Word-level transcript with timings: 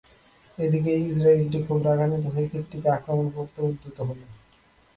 এদিকে 0.57 0.91
ইসরাঈলীটি 1.09 1.59
খুবই 1.65 1.81
রাগান্বিত 1.83 2.25
হয়ে 2.33 2.47
কিবতীকে 2.51 2.89
আক্রমণ 2.89 3.27
করতে 3.35 3.59
উদ্যত 3.61 3.97
হল। 4.07 4.19